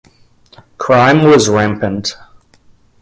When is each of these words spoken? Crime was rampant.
Crime 0.79 1.23
was 1.27 1.47
rampant. 1.47 2.17